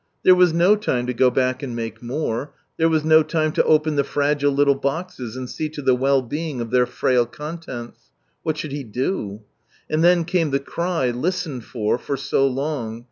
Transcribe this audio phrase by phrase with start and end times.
[0.23, 3.63] There was no time to go back and make more, there was no time to
[3.65, 8.09] open the fragile little boxes and see to the well being of their frail contents.
[8.41, 9.41] What should he do?
[9.91, 12.99] And then came the cry, listened for, for so long.